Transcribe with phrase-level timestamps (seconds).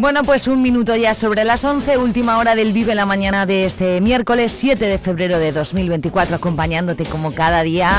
[0.00, 3.66] Bueno, pues un minuto ya sobre las 11, última hora del Vive la Mañana de
[3.66, 7.92] este miércoles 7 de febrero de 2024, acompañándote como cada día,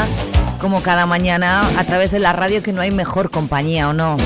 [0.59, 4.17] como cada mañana, a través de la radio que no hay mejor compañía o no.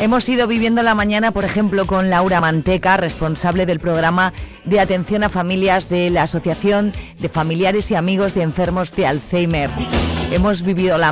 [0.00, 4.32] Hemos ido viviendo la mañana, por ejemplo, con Laura Manteca, responsable del programa
[4.64, 9.70] de atención a familias de la Asociación de Familiares y Amigos de Enfermos de Alzheimer.
[10.30, 11.10] Hemos vivido la,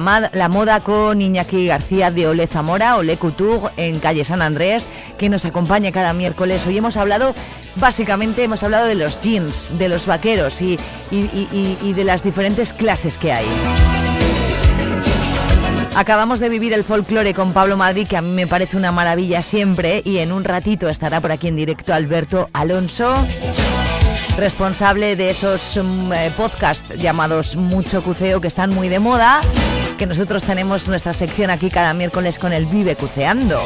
[0.49, 4.87] moda con Iñaki García de Ole Zamora, Ole Couture, en calle San Andrés,
[5.19, 6.65] que nos acompaña cada miércoles.
[6.67, 7.35] Hoy hemos hablado,
[7.75, 10.79] básicamente, hemos hablado de los jeans, de los vaqueros y,
[11.11, 13.47] y de las diferentes clases que hay.
[15.97, 19.43] Acabamos de vivir el folclore con Pablo Madrid, que a mí me parece una maravilla
[19.43, 23.27] siempre, y en un ratito estará por aquí en directo Alberto Alonso
[24.39, 29.41] responsable de esos mm, eh, podcasts llamados Mucho Cuceo que están muy de moda,
[29.99, 33.61] que nosotros tenemos nuestra sección aquí cada miércoles con el Vive Cuceando.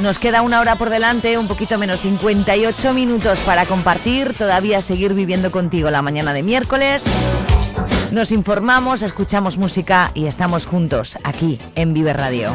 [0.00, 5.14] Nos queda una hora por delante, un poquito menos 58 minutos para compartir, todavía seguir
[5.14, 7.04] viviendo contigo la mañana de miércoles.
[8.10, 12.54] Nos informamos, escuchamos música y estamos juntos aquí en Vive Radio.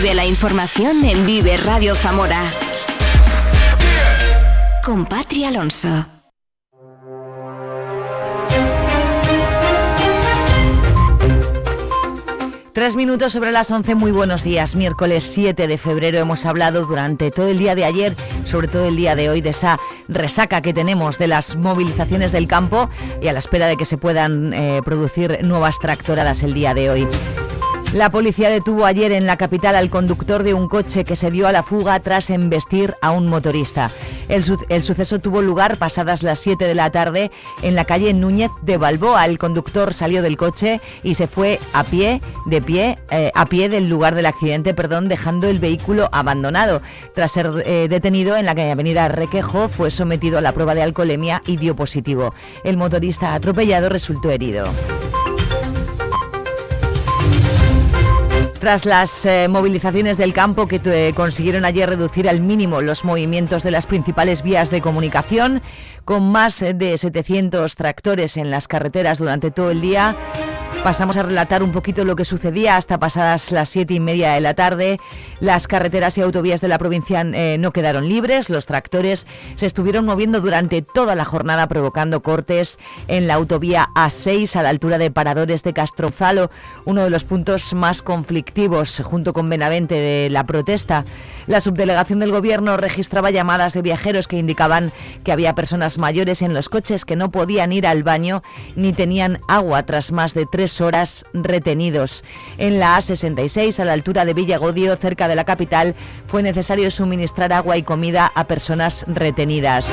[0.00, 2.44] Vive la información en Vive Radio Zamora.
[4.84, 6.06] Con Patri Alonso.
[12.72, 14.76] Tres minutos sobre las once, muy buenos días.
[14.76, 18.14] Miércoles 7 de febrero hemos hablado durante todo el día de ayer,
[18.44, 22.46] sobre todo el día de hoy, de esa resaca que tenemos de las movilizaciones del
[22.46, 22.88] campo
[23.20, 26.88] y a la espera de que se puedan eh, producir nuevas tractoradas el día de
[26.88, 27.08] hoy.
[27.94, 31.48] La policía detuvo ayer en la capital al conductor de un coche que se dio
[31.48, 33.90] a la fuga tras embestir a un motorista.
[34.28, 37.30] El, suceso tuvo lugar pasadas las 7 de la tarde
[37.62, 39.24] en la calle Núñez de Balboa.
[39.24, 43.70] El conductor salió del coche y se fue a pie, de pie, eh, a pie
[43.70, 46.82] del lugar del accidente, perdón, dejando el vehículo abandonado.
[47.14, 50.82] Tras ser eh, detenido en la calle Avenida Requejo, fue sometido a la prueba de
[50.82, 52.34] alcoholemia y dio positivo.
[52.64, 54.64] El motorista atropellado resultó herido.
[58.60, 63.62] Tras las eh, movilizaciones del campo que eh, consiguieron ayer reducir al mínimo los movimientos
[63.62, 65.62] de las principales vías de comunicación,
[66.04, 70.16] con más de 700 tractores en las carreteras durante todo el día,
[70.84, 74.40] Pasamos a relatar un poquito lo que sucedía hasta pasadas las siete y media de
[74.40, 74.96] la tarde.
[75.40, 78.48] Las carreteras y autovías de la provincia eh, no quedaron libres.
[78.48, 82.78] Los tractores se estuvieron moviendo durante toda la jornada provocando cortes
[83.08, 86.50] en la autovía A6 a la altura de Paradores de Castrozalo,
[86.84, 91.04] uno de los puntos más conflictivos junto con Benavente de la protesta.
[91.46, 94.92] La subdelegación del Gobierno registraba llamadas de viajeros que indicaban
[95.24, 98.42] que había personas mayores en los coches que no podían ir al baño
[98.76, 102.24] ni tenían agua tras más de tres horas retenidos.
[102.58, 105.94] En la A66, a la altura de Villagodio, cerca de la capital,
[106.26, 109.88] fue necesario suministrar agua y comida a personas retenidas.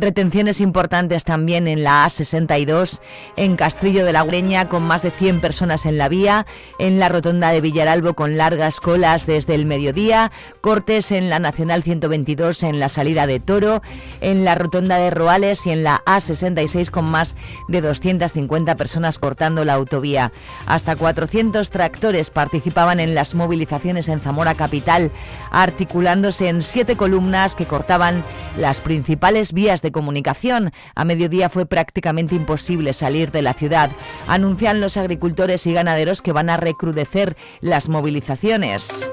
[0.00, 3.00] Retenciones importantes también en la A62,
[3.34, 6.46] en Castrillo de la Gureña con más de 100 personas en la vía,
[6.78, 10.30] en la rotonda de Villaralbo con largas colas desde el mediodía,
[10.60, 13.82] cortes en la Nacional 122 en la salida de Toro,
[14.20, 17.34] en la rotonda de Roales y en la A66 con más
[17.66, 20.30] de 250 personas cortando la autovía.
[20.66, 25.10] Hasta 400 tractores participaban en las movilizaciones en Zamora Capital,
[25.50, 28.22] articulándose en siete columnas que cortaban
[28.56, 30.72] las principales vías de de comunicación.
[30.94, 33.90] A mediodía fue prácticamente imposible salir de la ciudad.
[34.26, 39.08] Anuncian los agricultores y ganaderos que van a recrudecer las movilizaciones.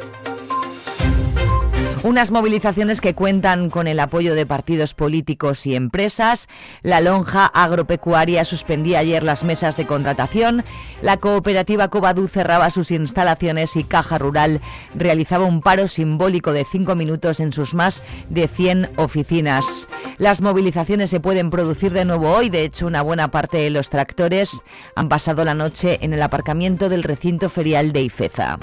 [2.05, 6.47] Unas movilizaciones que cuentan con el apoyo de partidos políticos y empresas.
[6.83, 10.63] La lonja agropecuaria suspendía ayer las mesas de contratación.
[11.01, 14.61] La cooperativa Covadú cerraba sus instalaciones y Caja Rural
[14.93, 19.89] realizaba un paro simbólico de cinco minutos en sus más de 100 oficinas.
[20.19, 22.51] Las movilizaciones se pueden producir de nuevo hoy.
[22.51, 24.61] De hecho, una buena parte de los tractores
[24.95, 28.59] han pasado la noche en el aparcamiento del recinto ferial de Ifeza.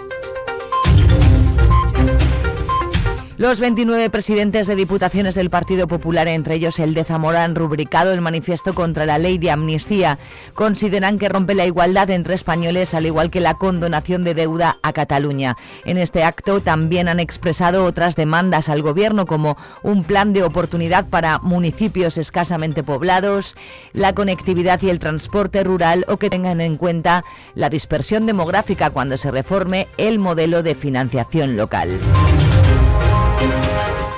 [3.42, 8.12] Los 29 presidentes de diputaciones del Partido Popular, entre ellos el de Zamora, han rubricado
[8.12, 10.20] el manifiesto contra la ley de amnistía.
[10.54, 14.92] Consideran que rompe la igualdad entre españoles, al igual que la condonación de deuda a
[14.92, 15.56] Cataluña.
[15.84, 21.08] En este acto también han expresado otras demandas al Gobierno, como un plan de oportunidad
[21.08, 23.56] para municipios escasamente poblados,
[23.92, 27.24] la conectividad y el transporte rural o que tengan en cuenta
[27.56, 31.98] la dispersión demográfica cuando se reforme el modelo de financiación local.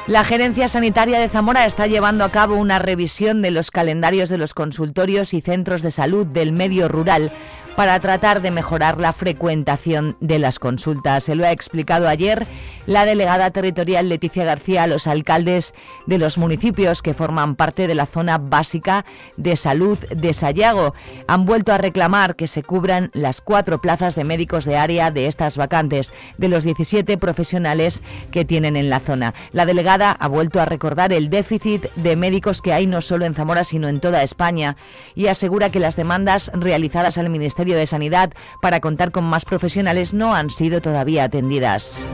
[0.07, 4.37] La Gerencia Sanitaria de Zamora está llevando a cabo una revisión de los calendarios de
[4.37, 7.33] los consultorios y centros de salud del medio rural
[7.75, 11.25] para tratar de mejorar la frecuentación de las consultas.
[11.25, 12.47] Se lo ha explicado ayer
[12.87, 15.75] la delegada territorial Leticia García a los alcaldes
[16.07, 19.05] de los municipios que forman parte de la zona básica
[19.37, 20.95] de salud de Sayago.
[21.27, 25.27] Han vuelto a reclamar que se cubran las cuatro plazas de médicos de área de
[25.27, 29.35] estas vacantes, de los 17 profesionales que tienen en la zona.
[29.53, 33.35] La delegada ha vuelto a recordar el déficit de médicos que hay no solo en
[33.35, 34.77] Zamora, sino en toda España
[35.15, 40.15] y asegura que las demandas realizadas al Ministerio de Sanidad para contar con más profesionales
[40.15, 42.05] no han sido todavía atendidas.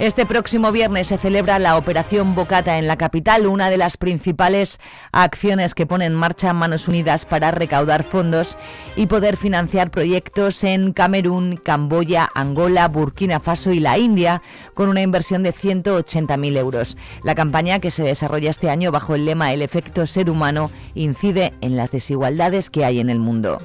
[0.00, 4.78] Este próximo viernes se celebra la Operación Bocata en la capital, una de las principales
[5.10, 8.56] acciones que pone en marcha Manos Unidas para recaudar fondos
[8.94, 14.40] y poder financiar proyectos en Camerún, Camboya, Angola, Burkina Faso y la India,
[14.72, 16.96] con una inversión de 180.000 euros.
[17.24, 21.54] La campaña, que se desarrolla este año bajo el lema El efecto ser humano, incide
[21.60, 23.58] en las desigualdades que hay en el mundo.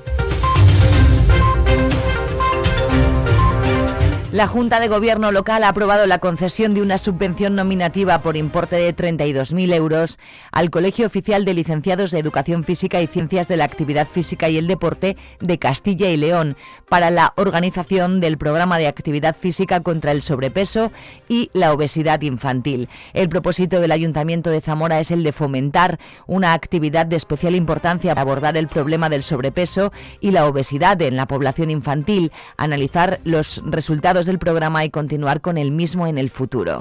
[4.34, 8.78] La Junta de Gobierno local ha aprobado la concesión de una subvención nominativa por importe
[8.78, 10.18] de 32.000 euros
[10.52, 14.58] al Colegio Oficial de Licenciados de Educación Física y Ciencias de la Actividad Física y
[14.58, 16.58] el Deporte de Castilla y León
[16.90, 20.92] para la organización del programa de actividad física contra el sobrepeso
[21.30, 22.90] y la obesidad infantil.
[23.14, 28.16] El propósito del Ayuntamiento de Zamora es el de fomentar una actividad de especial importancia
[28.16, 33.62] para abordar el problema del sobrepeso y la obesidad en la población infantil, analizar los
[33.68, 36.80] resultados del programa y continuar con el mismo en el futuro.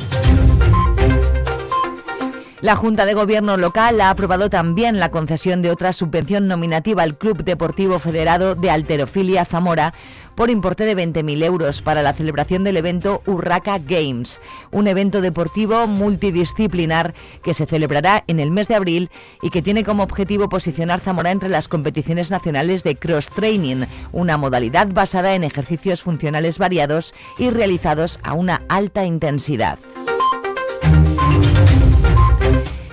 [2.63, 7.19] La Junta de Gobierno local ha aprobado también la concesión de otra subvención nominativa al
[7.19, 9.95] Club Deportivo Federado de Alterofilia Zamora
[10.35, 14.41] por importe de 20.000 euros para la celebración del evento Urraca Games,
[14.71, 19.11] un evento deportivo multidisciplinar que se celebrará en el mes de abril
[19.43, 24.37] y que tiene como objetivo posicionar Zamora entre las competiciones nacionales de cross training, una
[24.37, 29.79] modalidad basada en ejercicios funcionales variados y realizados a una alta intensidad.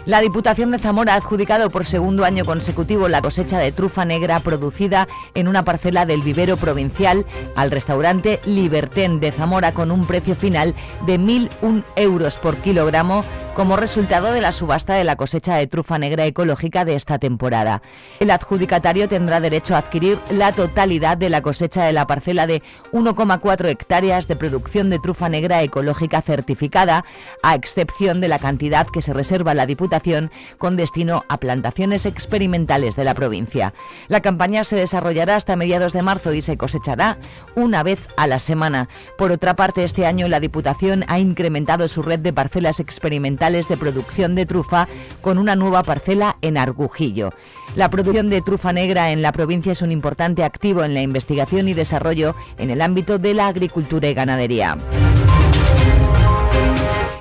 [0.10, 4.40] La Diputación de Zamora ha adjudicado por segundo año consecutivo la cosecha de trufa negra
[4.40, 10.36] producida en una parcela del vivero provincial al restaurante Libertén de Zamora con un precio
[10.36, 10.74] final
[11.06, 13.24] de 1.001 euros por kilogramo
[13.54, 17.82] como resultado de la subasta de la cosecha de trufa negra ecológica de esta temporada.
[18.20, 22.64] El adjudicatario tendrá derecho a adquirir la totalidad de la cosecha de la parcela de
[22.94, 27.04] 1,4 hectáreas de producción de trufa negra ecológica certificada,
[27.44, 29.99] a excepción de la cantidad que se reserva la Diputación
[30.58, 33.74] con destino a plantaciones experimentales de la provincia.
[34.08, 37.18] La campaña se desarrollará hasta mediados de marzo y se cosechará
[37.56, 38.90] una vez a la semana.
[39.18, 43.78] Por otra parte, este año la Diputación ha incrementado su red de parcelas experimentales de
[43.78, 44.88] producción de trufa
[45.22, 47.32] con una nueva parcela en Argujillo.
[47.76, 51.68] La producción de trufa negra en la provincia es un importante activo en la investigación
[51.68, 54.78] y desarrollo en el ámbito de la agricultura y ganadería.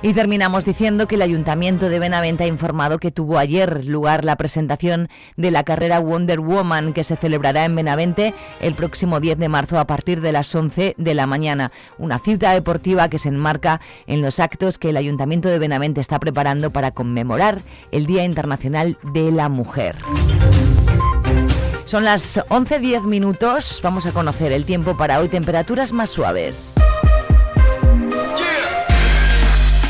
[0.01, 4.37] Y terminamos diciendo que el Ayuntamiento de Benavente ha informado que tuvo ayer lugar la
[4.37, 9.49] presentación de la carrera Wonder Woman que se celebrará en Benavente el próximo 10 de
[9.49, 11.73] marzo a partir de las 11 de la mañana.
[11.97, 16.17] Una cita deportiva que se enmarca en los actos que el Ayuntamiento de Benavente está
[16.17, 17.59] preparando para conmemorar
[17.91, 19.97] el Día Internacional de la Mujer.
[21.83, 23.81] Son las 11.10 minutos.
[23.83, 25.27] Vamos a conocer el tiempo para hoy.
[25.27, 26.75] Temperaturas más suaves.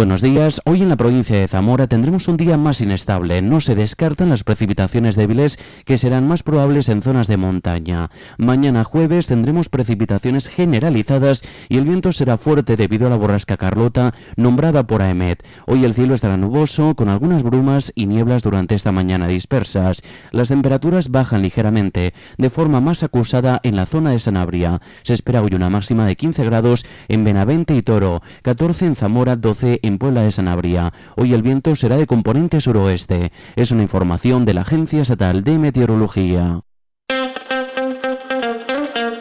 [0.00, 0.62] Buenos días.
[0.64, 3.42] Hoy en la provincia de Zamora tendremos un día más inestable.
[3.42, 8.10] No se descartan las precipitaciones débiles que serán más probables en zonas de montaña.
[8.38, 14.14] Mañana jueves tendremos precipitaciones generalizadas y el viento será fuerte debido a la borrasca Carlota
[14.36, 15.44] nombrada por AEMET.
[15.66, 20.00] Hoy el cielo estará nuboso con algunas brumas y nieblas durante esta mañana dispersas.
[20.32, 24.80] Las temperaturas bajan ligeramente de forma más acusada en la zona de Sanabria.
[25.02, 29.36] Se espera hoy una máxima de 15 grados en Benavente y Toro, 14 en Zamora,
[29.36, 30.92] 12 en Puebla de Sanabria.
[31.16, 33.32] Hoy el viento será de componente suroeste.
[33.56, 36.60] Es una información de la Agencia Estatal de Meteorología.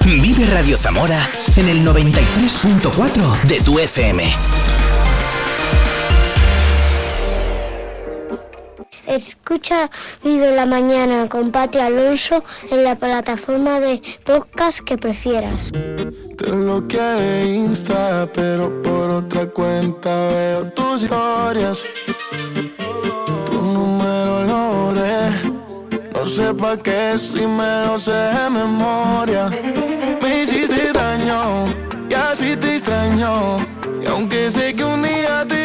[0.06, 1.20] Vive Radio Zamora
[1.56, 4.59] en el 93.4 de tu FM.
[9.10, 9.90] Escucha
[10.24, 15.72] Vive la Mañana con Pati Alonso en la plataforma de podcast que prefieras.
[16.38, 21.86] Te bloqueé Insta, pero por otra cuenta veo tus historias.
[23.48, 25.32] Tu número lo borré.
[26.14, 29.50] No sé pa' qué si me lo sé de memoria.
[30.22, 31.66] Me hiciste daño
[32.08, 33.58] y así te extraño.
[34.04, 35.59] Y aunque sé que un día te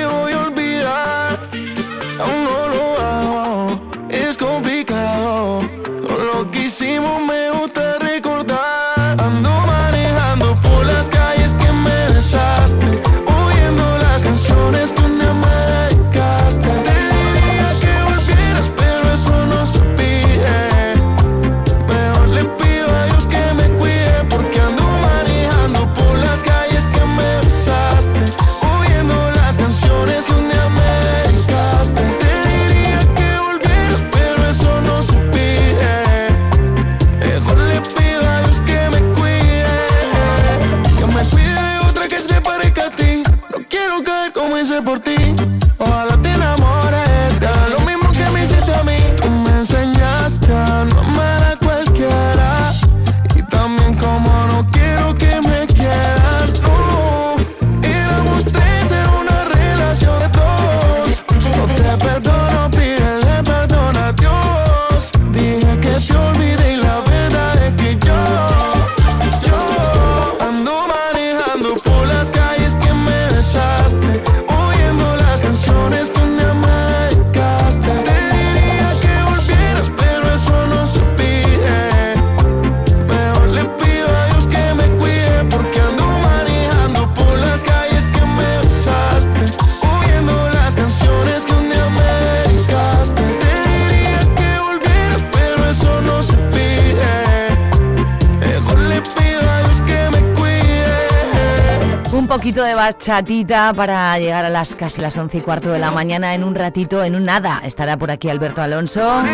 [102.54, 106.36] poquito de bachatita para llegar a las casi las once y cuarto de la mañana.
[106.36, 109.24] En un ratito, en un nada, estará por aquí Alberto Alonso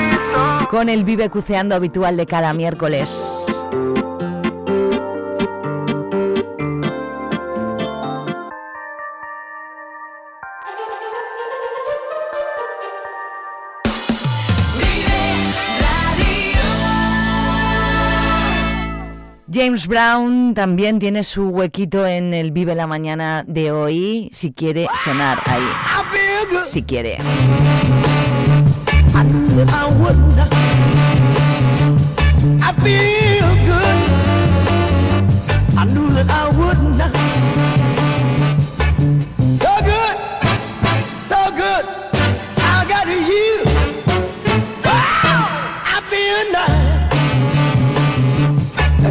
[0.71, 3.60] con el Vive Cuceando habitual de cada miércoles.
[19.71, 24.89] James Brown también tiene su huequito en el Vive la Mañana de hoy, si quiere
[25.05, 25.63] sonar ahí.
[26.67, 27.19] Si quiere.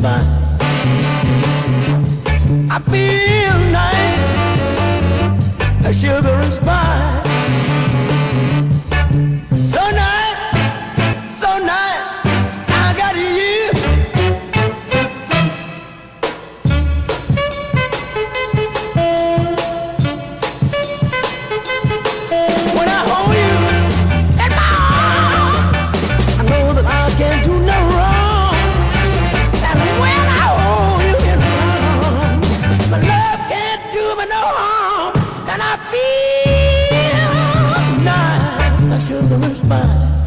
[0.00, 0.37] 吧。
[39.68, 40.17] 嘛。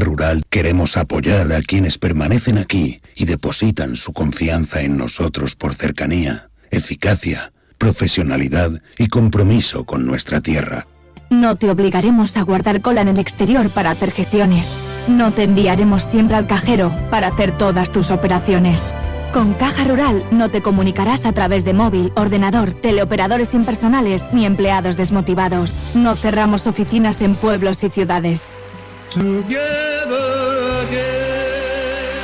[0.00, 6.50] Rural queremos apoyar a quienes permanecen aquí y depositan su confianza en nosotros por cercanía,
[6.70, 10.86] eficacia, profesionalidad y compromiso con nuestra tierra.
[11.30, 14.68] No te obligaremos a guardar cola en el exterior para hacer gestiones.
[15.06, 18.82] No te enviaremos siempre al cajero para hacer todas tus operaciones.
[19.32, 24.96] Con Caja Rural no te comunicarás a través de móvil, ordenador, teleoperadores impersonales ni empleados
[24.96, 25.72] desmotivados.
[25.94, 28.44] No cerramos oficinas en pueblos y ciudades.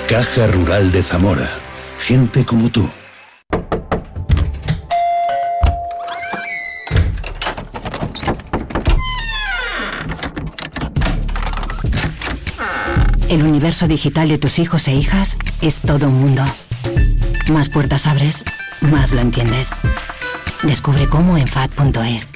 [0.09, 1.51] Caja Rural de Zamora.
[1.99, 2.89] Gente como tú.
[13.29, 16.45] El universo digital de tus hijos e hijas es todo un mundo.
[17.51, 18.45] Más puertas abres,
[18.81, 19.71] más lo entiendes.
[20.63, 22.36] Descubre cómo en FAD.es.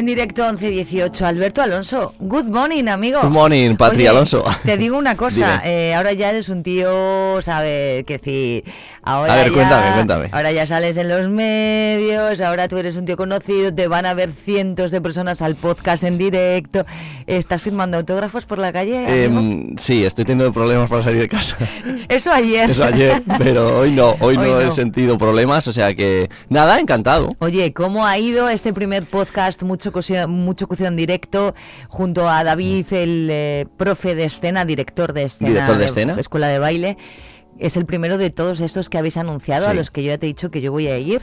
[0.00, 2.14] En directo 11-18, Alberto Alonso.
[2.20, 3.20] Good morning, amigo.
[3.20, 4.42] Good morning, Patri Oye, Alonso.
[4.64, 8.04] Te digo una cosa, eh, ahora ya eres un tío, ¿sabes?
[8.06, 8.64] Que si
[9.02, 10.28] ahora A ver, ya- cuéntame, cuéntame.
[10.32, 14.14] Ahora ya sales en los medios, ahora tú eres un tío conocido, te van a
[14.14, 16.84] ver cientos de personas al podcast en directo.
[17.26, 19.24] ¿Estás firmando autógrafos por la calle?
[19.24, 21.56] Em, sí, estoy teniendo problemas para salir de casa.
[22.08, 22.70] Eso ayer.
[22.70, 26.78] Eso ayer, pero hoy no, hoy, Hoy no, he sentido problemas, o sea que nada,
[26.80, 27.34] encantado.
[27.40, 31.54] Oye, ¿cómo ha ido este primer podcast Mucho Cocción, mucho Cocción directo
[31.88, 36.16] junto a David, el eh, profe de escena, director de escena, Director de escena.
[36.18, 36.96] Escuela de Baile?
[37.58, 40.26] Es el primero de todos estos que habéis anunciado, a los que yo ya te
[40.26, 41.22] he dicho que yo voy a ir.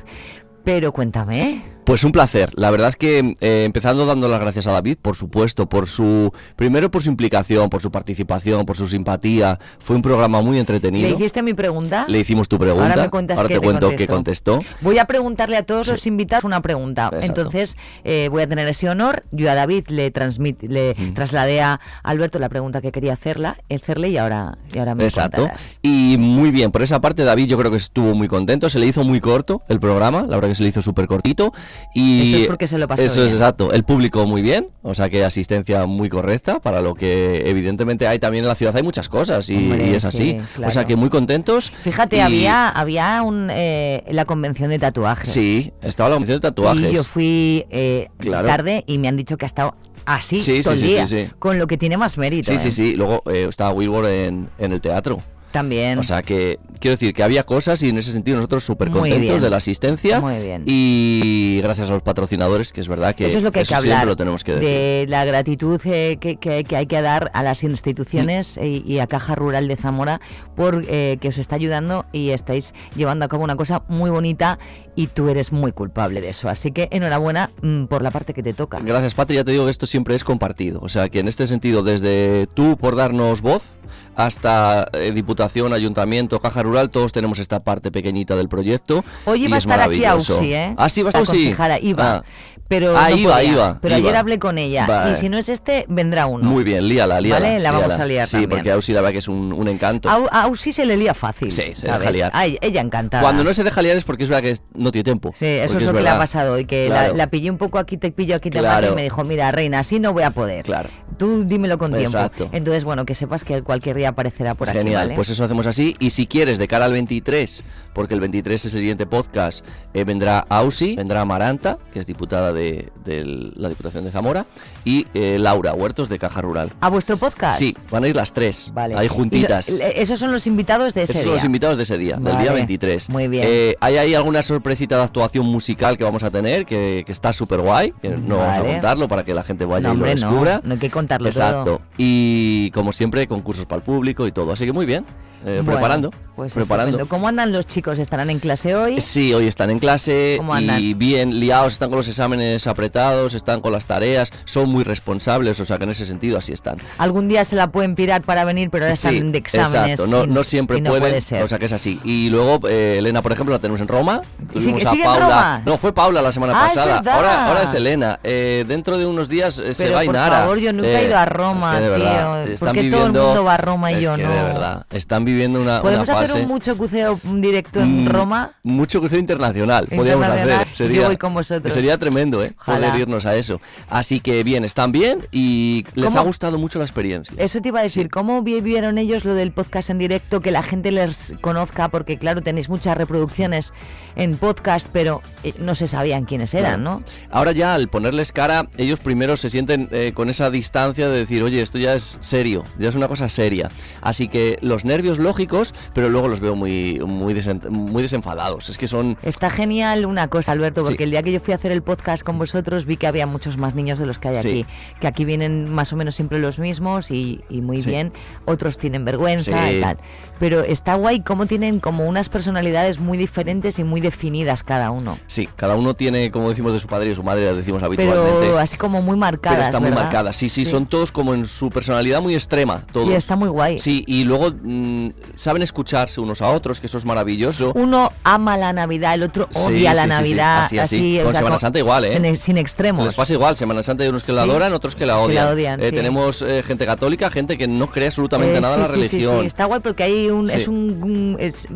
[0.64, 1.77] Pero cuéntame.
[1.88, 2.52] Pues un placer.
[2.58, 6.92] La verdad que eh, empezando dando las gracias a David, por supuesto, por su primero
[6.92, 9.58] por su implicación, por su participación, por su simpatía.
[9.80, 11.08] Fue un programa muy ¿Le entretenido.
[11.16, 12.04] hiciste mi pregunta?
[12.10, 12.90] Le hicimos tu pregunta.
[12.90, 14.60] Ahora me cuentas qué te te cuento qué contestó.
[14.82, 17.06] Voy a preguntarle a todos los invitados una pregunta.
[17.14, 17.40] Exacto.
[17.40, 19.24] Entonces, eh, voy a tener ese honor.
[19.32, 21.14] Yo a David le, transmit, le Mm.
[21.14, 25.44] trasladé a Alberto la pregunta que quería hacerla, hacerle y ahora, y ahora me Exacto.
[25.44, 25.80] contarás.
[25.84, 28.88] Y muy bien, por esa parte David yo creo que estuvo muy contento, se le
[28.88, 31.54] hizo muy corto el programa, la verdad que se le hizo súper cortito.
[31.94, 33.28] Y Eso es porque se lo pasó Eso bien.
[33.28, 37.44] es exacto, el público muy bien, o sea que asistencia muy correcta para lo que
[37.50, 40.40] evidentemente hay también en la ciudad, hay muchas cosas y, Hombre, y es sí, así.
[40.56, 40.68] claro.
[40.68, 41.72] O sea que muy contentos.
[41.84, 45.30] Fíjate, y- había, había un, eh, la convención de tatuajes.
[45.30, 46.92] Sí, estaba la convención de tatuajes.
[46.92, 48.48] Y yo fui eh, Claro.
[48.48, 51.08] tarde y me han dicho que ha estado así Sí, todo sí, el sí, día,
[51.08, 51.32] sí, sí.
[51.40, 52.52] con lo que tiene más mérito.
[52.52, 52.72] Sí, sí, ¿eh?
[52.72, 52.94] sí.
[52.96, 55.20] Luego eh, estaba Wilbur en, en el teatro.
[55.52, 55.98] También.
[56.00, 59.42] O sea que quiero decir que había cosas y en ese sentido nosotros súper contentos
[59.42, 60.20] de la asistencia.
[60.20, 60.64] Muy bien.
[60.66, 63.70] Y gracias a los patrocinadores, que es verdad que eso es lo que hay que
[63.70, 64.68] siempre hablar lo tenemos que decir.
[64.68, 68.62] de la gratitud eh, que, que- que hay que dar a las instituciones Mm.
[68.86, 70.20] y, a Caja Rural de Zamora
[70.56, 74.60] por eh, que os está ayudando y estáis llevando a cabo una cosa muy bonita
[74.98, 76.50] y tú eres muy culpable de eso.
[76.50, 78.80] Así que enhorabuena mm, por la parte que te toca.
[78.80, 79.36] Gracias, Patri.
[79.36, 80.80] Ya te digo que esto siempre es compartido.
[80.82, 83.70] O sea que en este sentido, desde tú por darnos voz
[84.16, 89.06] hasta eh, Diputación, Ayuntamiento, Caja Rural, todos tenemos esta parte pequeñita del proyecto.
[89.26, 90.04] Hoy y iba a es estar aquí.
[90.04, 90.74] Ausi, ¿eh?
[90.78, 92.16] Ah, sí, va a estar concejala, iba.
[92.18, 92.24] Ah.
[92.68, 94.08] Pero Ah, no iba, Pero iba.
[94.08, 95.14] ayer hablé con ella Vale.
[95.14, 96.44] y si no es este, vendrá uno.
[96.50, 97.40] Muy bien, líala, líala.
[97.46, 98.04] Vale, la vamos líala.
[98.04, 98.50] a liar Sí, también.
[98.50, 100.10] porque Ausi la verdad que es un, un encanto.
[100.10, 101.52] A Ausi se le lía fácil.
[101.52, 102.00] Sí, se ¿sabes?
[102.02, 102.32] deja liar.
[102.34, 103.24] Ay, ella encantada.
[103.24, 105.34] Cuando no se deja liar es porque es verdad que no tiene tiempo.
[105.38, 107.12] Sí, eso es lo que le ha pasado hoy, que Claro.
[107.14, 108.82] la, la pillé un poco aquí, te pillo aquí, te Claro.
[108.82, 110.64] mato, y me dijo, mira, reina, así no voy a poder.
[110.66, 110.90] Claro.
[111.18, 112.10] tú dímelo con tiempo.
[112.18, 112.48] Exacto.
[112.52, 114.78] Entonces, bueno, que sepas que cualquier día aparecerá por aquí.
[114.78, 115.16] Genial, ¿vale?
[115.16, 115.96] pues eso hacemos así.
[116.00, 117.64] Y si quieres, de cara al 23,
[117.98, 122.54] porque el 23 es el siguiente podcast, eh, vendrá Ausi, vendrá Maranta, que es diputada
[122.54, 124.46] de, de la Diputación de Zamora,
[124.86, 126.72] y eh, Laura Huertos de Caja Rural.
[126.80, 127.58] ¿A vuestro podcast?
[127.58, 128.94] Sí, van a ir las tres, Vale.
[128.96, 129.68] ahí lo- juntitas.
[129.70, 131.46] esos son los invitados de ese Esos son los día.
[131.48, 133.10] invitados de ese día, del día 23.
[133.10, 133.44] muy bien.
[133.48, 137.34] Eh, hay ahí alguna sorpresita de actuación musical que vamos a tener, que, que está
[137.34, 140.04] súper guay, que no vamos a contarlo para que la gente vaya No, y lo
[140.04, 140.62] hombre, no, descubra.
[140.64, 141.64] no hay que contarlo Exacto.
[141.64, 141.82] todo.
[141.98, 144.52] Y como siempre, concursos para el público y todo.
[144.52, 145.04] Así que muy bien,
[145.46, 146.12] eh, Bueno, preparando.
[146.36, 146.98] Pues preparando.
[146.98, 147.10] estupendo.
[147.10, 147.98] ¿Cómo andan los chicos?
[147.98, 149.02] ¿Estarán en clase hoy?
[149.02, 153.60] Sí, hoy están en clase ¿Cómo y bien liados, están con los exámenes apretados, están
[153.60, 156.78] con las tareas, son muy responsables, o sea que en ese sentido así están.
[157.00, 159.92] Algún día se la pueden pirar para venir, pero ahora Sí, están de exámenes.
[160.00, 161.42] Exacto, no, y- no siempre y no pueden, puede ser.
[161.42, 162.00] o sea que es así.
[162.04, 164.22] Y luego eh, Elena, por ejemplo, la tenemos en Roma.
[164.54, 165.20] Tuvimos ¿Sigue- a Paula.
[165.26, 165.62] Roma?
[165.66, 166.96] No, fue Paula la semana Ah, es pasada.
[166.98, 167.16] verdad.
[167.16, 168.20] Ahora, ahora es Elena.
[168.24, 170.40] Eh, dentro de unos días eh, se va por Inara.
[170.42, 172.06] favor, yo nunca he ido a Roma, es que de tío.
[172.06, 174.22] verdad, ¿Por están qué todo el viviendo- mundo va a Roma y es yo que
[174.24, 174.30] no?
[174.30, 176.32] De verdad, están viviendo una, una ¿Podemos fase.
[176.32, 178.52] hacer un mucho buceo directo en Mm, Roma?
[178.64, 180.68] Mucho crucero internacional, podríamos hacer.
[180.72, 181.74] y Sería, yo voy con vosotros.
[181.74, 182.54] Sería tremendo, ¿eh?
[182.60, 182.88] Ojalá.
[182.88, 183.62] Poder irnos a eso.
[183.90, 186.20] Así que bien, están bien y les ¿Cómo?
[186.20, 187.36] ha gustado mucho la experiencia.
[187.38, 190.42] Eso te iba a decir, ¿cómo vivieron ellos lo del podcast en directo?
[190.42, 193.74] Que la gente les conozca, porque claro, tenéis muchas reproducciones
[194.16, 197.00] en podcast, pero eh, no se sabían quiénes eran, Claro.
[197.00, 197.04] ¿no?
[197.30, 201.44] Ahora ya al ponerles cara, ellos primero se sienten eh, con esa distancia de decir,
[201.44, 203.70] oye, esto ya es serio, ya es una cosa seria.
[204.02, 208.70] Así que los nervios lógicos, pero luego los veo muy, muy, desen- muy desenfadados.
[208.70, 209.18] Es que son...
[209.24, 210.88] Está genial una cosa, Alberto, Sí.
[210.90, 213.28] porque el día que yo fui a hacer el podcast con vosotros vi que había
[213.28, 214.48] muchos más niños de los que hay Sí.
[214.50, 214.66] aquí.
[215.02, 217.90] Que aquí vienen más o menos siempre los mismos y, y muy Sí.
[217.90, 218.12] bien.
[218.46, 219.98] Otros tienen vergüenza y tal.
[220.40, 225.18] Pero está guay cómo tienen como unas personalidades muy diferentes y muy definidas cada uno.
[225.28, 228.38] Sí, cada uno tiene, como decimos de su padre y de su madre, decimos habitualmente.
[228.40, 229.58] Pero así como muy marcadas.
[229.58, 230.04] Pero está muy ¿verdad?
[230.04, 233.10] marcada, sí, sí, son todos como en su personalidad muy extrema, todos.
[233.10, 233.80] Y está muy guay.
[233.80, 237.72] Sí, y luego mm, saben escucharse unos a otros, que eso es maravilloso.
[237.76, 240.62] Uno ama la Navidad, el otro Sí, odia la sí, sí, sí, Navidad.
[240.64, 241.20] así, así.
[241.20, 242.14] o Con sea, Semana Santa igual, ¿eh?
[242.14, 243.06] Sin, sin extremos.
[243.06, 245.46] Les pasa igual, Semana Santa hay unos que la adoran, otros que la Que odian.
[245.46, 245.92] la odian, Eh.
[245.92, 249.42] Tenemos eh, gente católica, gente que no cree absolutamente Eh, nada en la religión.
[249.42, 251.68] sí, está guay porque hay un, es un, es-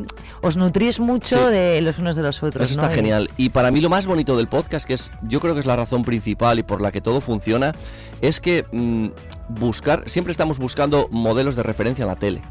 [0.41, 2.69] os nutrís mucho de los unos de los otros.
[2.69, 2.83] Eso ¿no?
[2.87, 3.29] está genial.
[3.37, 5.75] Y para mí lo más bonito del podcast, que es yo creo que es la
[5.75, 7.73] razón principal y por la que todo funciona,
[8.21, 9.07] es que mm,
[9.49, 12.41] buscar, siempre estamos buscando modelos de referencia en la tele.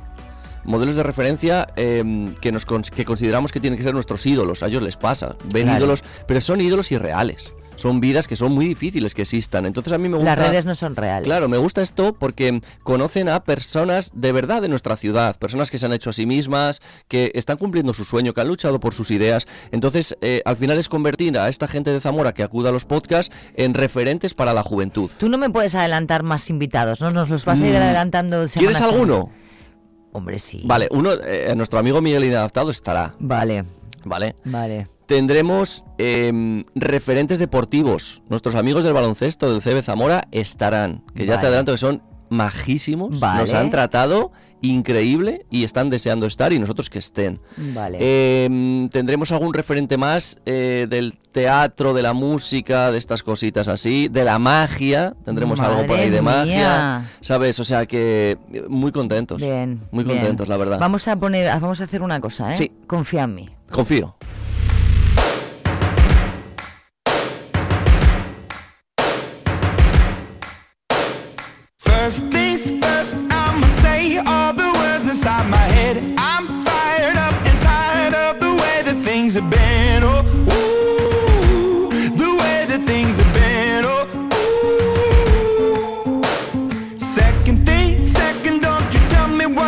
[0.70, 4.62] Modelos de referencia em, que, nos cons- que consideramos que tienen que ser nuestros ídolos.
[4.62, 5.36] A ellos les pasa.
[5.52, 5.78] Ven Claro.
[5.78, 7.52] ídolos, pero son ídolos irreales.
[7.76, 9.64] Son vidas que son muy difíciles que existan.
[9.64, 10.36] Entonces a mí me gusta...
[10.36, 11.24] Las redes no son reales.
[11.24, 15.78] Claro, me gusta esto porque conocen a personas de verdad de nuestra ciudad, personas que
[15.78, 18.92] se han hecho a sí mismas, que están cumpliendo su sueño, que han luchado por
[18.92, 19.46] sus ideas.
[19.72, 22.84] Entonces, eh, al final es convertir a esta gente de Zamora que acuda a los
[22.84, 25.10] podcasts en referentes para la juventud.
[25.18, 27.10] Tú no me puedes adelantar más invitados, ¿no?
[27.12, 28.44] Nos los vas a ir Mm, adelantando.
[28.52, 29.24] ¿Quieres a semana.
[30.12, 30.62] Hombre, sí.
[30.64, 33.14] Vale, uno, eh, nuestro amigo Miguel Inadaptado estará.
[33.18, 33.64] Vale,
[34.04, 34.34] Vale.
[34.44, 34.88] vale.
[35.06, 38.22] Tendremos em, referentes deportivos.
[38.28, 41.04] Nuestros amigos del baloncesto del CB Zamora estarán.
[41.14, 43.18] Que ya te adelanto que son majísimos.
[43.18, 43.40] Vale.
[43.40, 44.30] Nos han tratado
[44.62, 47.40] increíble y están deseando estar y nosotros que estén.
[47.56, 48.44] Vale.
[48.44, 54.08] Em, tendremos algún referente más eh, del teatro, de la música, de estas cositas así,
[54.08, 55.14] de la magia.
[55.24, 56.44] Tendremos algo por ahí de magia.
[56.44, 57.10] mía.
[57.20, 57.58] ¿Sabes?
[57.60, 58.38] O sea que
[58.68, 59.40] muy contentos.
[59.40, 59.80] Bien.
[59.90, 60.18] Muy bien.
[60.18, 60.78] contentos, la verdad.
[60.78, 62.54] Vamos a poner, vamos a hacer una cosa, ¿eh?
[62.54, 62.72] Sí.
[62.86, 63.48] Confía en mí.
[63.70, 64.16] Confío.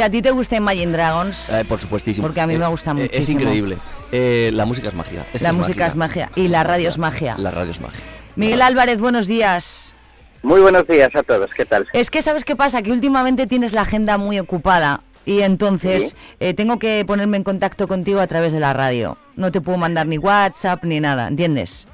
[0.00, 1.50] ¿Y a ti te gusta Imagine Dragons?
[1.50, 2.26] Eh, por supuestísimo.
[2.26, 3.40] Porque a mí me gusta eh, Es muchísimo.
[3.40, 3.76] increíble.
[4.10, 5.26] Eh, la música es magia.
[5.34, 7.36] Es La música es magia y la radio es magia.
[7.36, 8.00] La radio es magia.
[8.34, 9.94] Miguel Álvarez, buenos días.
[10.42, 11.86] Muy buenos días a todos, ¿qué tal?
[11.92, 12.80] Es que, ¿sabes qué pasa?
[12.80, 17.86] Que últimamente tienes la agenda muy ocupada y entonces eh, tengo que ponerme en contacto
[17.86, 19.18] contigo a través de la radio.
[19.36, 21.86] No te puedo mandar ni WhatsApp ni nada, ¿entiendes?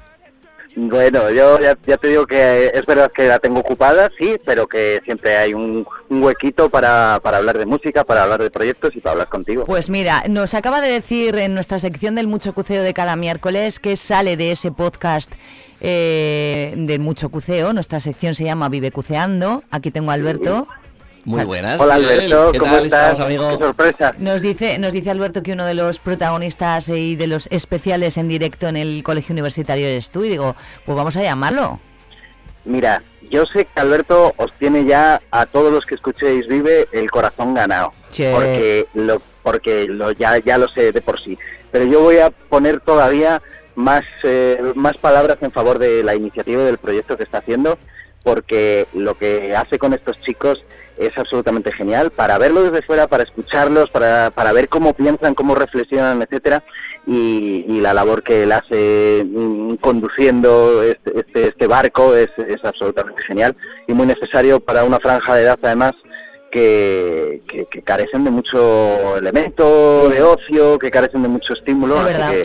[0.77, 5.01] Bueno, yo ya, te digo que es verdad que la tengo ocupada, sí, pero que
[5.03, 9.13] siempre hay un, huequito para, para, hablar de música, para hablar de proyectos y para
[9.13, 9.65] hablar contigo.
[9.65, 13.79] Pues mira, nos acaba de decir en nuestra sección del Mucho Cuceo de cada miércoles
[13.79, 15.31] que sale de ese podcast
[15.81, 17.73] eh, de Mucho Cuceo.
[17.73, 19.63] Nuestra sección se llama Vive Cuceando.
[19.71, 20.67] Aquí tengo a Alberto.
[21.27, 21.81] Muy buenas.
[21.81, 23.19] Hola Alberto, ¿cómo estás?
[23.19, 24.15] Qué sorpresa.
[24.17, 28.29] Nos dice, nos dice Alberto que uno de los protagonistas y de los especiales en
[28.29, 31.81] directo en el colegio universitario eres tú y digo, pues vamos a llamarlo.
[32.63, 37.09] Mira, yo sé que Alberto os tiene ya a todos los que escuchéis Vive el
[37.11, 37.91] corazón ganado,
[38.31, 41.37] porque lo porque lo ya ya lo sé de por sí,
[41.71, 43.41] pero yo voy a poner todavía
[43.75, 47.77] más eh, más palabras en favor de la iniciativa del proyecto que está haciendo
[48.27, 50.65] porque lo que hace con estos chicos
[50.97, 55.55] es absolutamente genial, para verlo desde fuera, para escucharlos, para, para ver cómo piensan, cómo
[55.55, 56.61] reflexionan, etcétera,
[57.07, 63.23] y, la labor que él hace mm, conduciendo este, este, este barco es, es, absolutamente
[63.23, 63.55] genial
[63.87, 65.93] y muy necesario para una franja de edad además
[66.51, 72.41] que, que, carecen de mucho elemento de ocio, que carecen de mucho estímulo, así que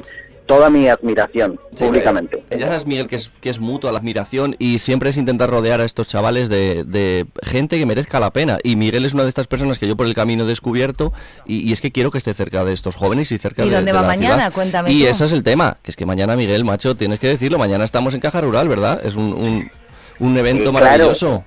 [0.46, 2.42] toda mi admiración públicamente.
[2.50, 5.81] Ya sabes, Miguel, que es, que es mutua la admiración y siempre es intentar rodear
[5.81, 8.59] a estos chavales de, gente que merezca la pena.
[8.62, 11.12] Y Miguel es una de estas personas que yo por el camino he descubierto
[11.46, 13.92] y, es que quiero que esté cerca de estos jóvenes y cerca ¿Y de dónde
[13.92, 14.50] va mañana?
[14.50, 14.92] Cuéntame.
[14.92, 17.85] Y ese es el tema, que es que mañana, Miguel, macho, tienes que decirlo, mañana
[17.85, 19.00] estamos en Caja Rural, ¿verdad?
[19.05, 19.70] Es un,
[20.18, 21.44] un, evento eh, maravilloso.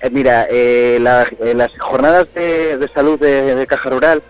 [0.00, 4.22] Eh, mira, eh, las jornadas de, salud de Caja Rural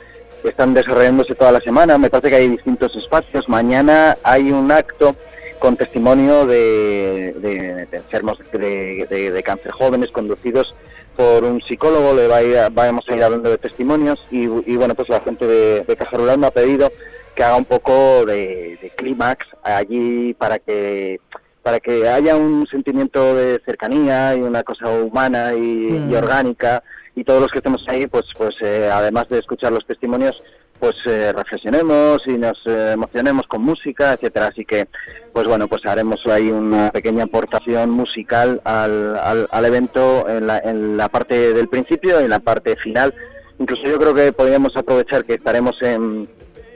[0.44, 1.98] están desarrollándose toda la semana.
[1.98, 3.48] Me parece que hay distintos espacios.
[3.48, 5.16] Mañana hay un acto
[5.58, 10.74] con testimonio de, enfermos de, cáncer jóvenes conducidos
[11.16, 12.14] por un psicólogo.
[12.14, 15.96] Le va vamos a ir hablando de testimonios y, bueno, pues la gente de, de
[15.96, 16.90] Caja Rural me ha pedido
[17.34, 21.20] que haga un poco de, clímax allí para que
[21.62, 26.14] para que haya un sentimiento de cercanía y una cosa humana y mm.
[26.14, 26.82] orgánica
[27.14, 30.42] y todos los que estemos ahí, pues, pues eh, además de escuchar los testimonios,
[30.82, 34.48] pues eh, reflexionemos y nos eh, emocionemos con música, etcétera.
[34.48, 34.88] Así que,
[35.32, 40.96] pues bueno, pues haremos ahí una pequeña aportación musical al, al, evento en la, en
[40.96, 43.14] la parte del principio y en la parte final.
[43.60, 46.26] Incluso yo creo que podríamos aprovechar que estaremos en,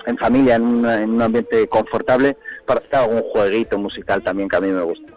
[0.06, 4.60] en familia, en, en un ambiente confortable, para hacer algún jueguito musical también que a
[4.60, 5.12] mí me gusta.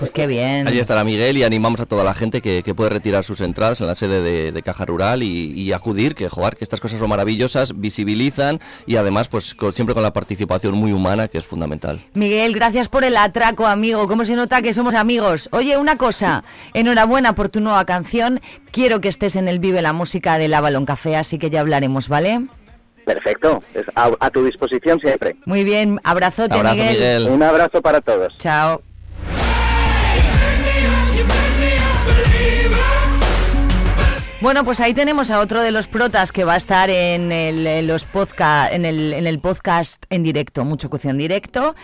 [0.00, 0.66] Pues qué bien.
[0.66, 3.86] Allí estará Miguel y animamos a toda la gente que, puede retirar sus entradas en
[3.86, 8.60] la sede de, Caja Rural y, acudir, que jugar, que estas cosas son maravillosas, visibilizan
[8.86, 12.02] y además pues siempre con la participación muy humana que es fundamental.
[12.14, 14.08] Miguel, gracias por el atraco, amigo.
[14.08, 15.50] ¿Cómo se nota que somos amigos?
[15.52, 18.40] Oye, una cosa, enhorabuena por tu nueva canción.
[18.72, 21.60] Quiero que estés en el Vive la Música de la Balón Café, así que ya
[21.60, 22.46] hablaremos, ¿vale?
[23.04, 23.62] Perfecto,
[23.94, 25.36] a, tu disposición siempre.
[25.44, 27.28] Muy bien, abrazote, Miguel.
[27.28, 28.38] Un abrazo para todos.
[28.38, 28.80] Chao.
[34.40, 37.86] Bueno, pues ahí tenemos a otro de los protas que va a estar en, el,
[37.86, 41.74] los podcast, en, el, en el podcast en directo, Mucho Cución Directo.